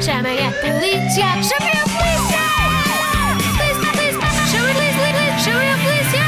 [0.00, 1.42] Chamem a polícia!
[1.42, 2.42] Chamem a polícia!
[3.56, 4.28] Polícia, polícia!
[4.50, 5.38] Chamem a polícia!
[5.44, 6.26] Chamem a polícia!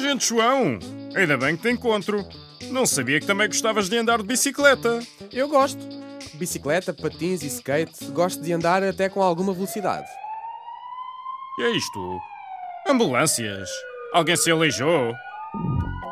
[0.00, 0.78] Gente João,
[1.14, 2.26] ainda bem que te encontro.
[2.70, 4.98] Não sabia que também gostavas de andar de bicicleta.
[5.32, 5.80] Eu gosto.
[6.34, 10.08] Bicicleta, patins e skate, gosto de andar até com alguma velocidade.
[11.58, 12.20] E é isto?
[12.88, 13.68] Ambulâncias?
[14.12, 15.14] Alguém se aleijou?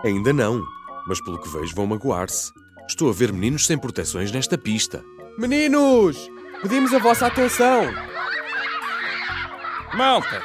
[0.06, 0.64] Ainda não,
[1.04, 2.52] mas pelo que vejo vão magoar-se.
[2.88, 5.04] Estou a ver meninos sem proteções nesta pista.
[5.36, 6.30] Meninos!
[6.62, 7.92] Pedimos a vossa atenção!
[9.94, 10.40] Malta!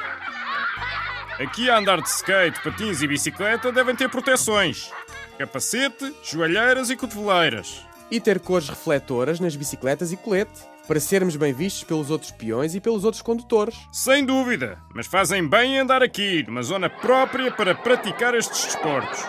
[1.39, 4.89] Aqui a andar de skate, patins e bicicleta devem ter proteções.
[5.37, 7.85] Capacete, joelheiras e cotoveleiras.
[8.11, 12.75] E ter cores refletoras nas bicicletas e colete, para sermos bem vistos pelos outros peões
[12.75, 13.77] e pelos outros condutores.
[13.91, 19.21] Sem dúvida, mas fazem bem em andar aqui, numa zona própria para praticar estes desportos.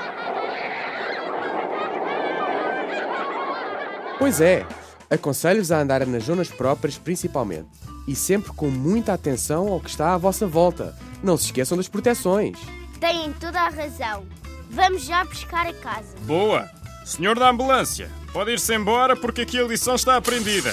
[4.19, 4.67] Pois é,
[5.11, 7.69] aconselho-vos a andar nas zonas próprias principalmente.
[8.07, 10.97] E sempre com muita atenção ao que está à vossa volta.
[11.23, 12.59] Não se esqueçam das proteções.
[12.99, 14.27] Têm toda a razão.
[14.71, 16.17] Vamos já pescar a casa.
[16.23, 16.82] Boa!
[17.05, 20.73] Senhor da ambulância, pode ir-se embora porque aqui a lição está aprendida.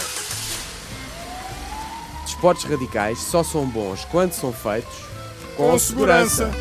[2.23, 4.93] Desportos radicais só são bons quando são feitos
[5.57, 6.51] Com segurança.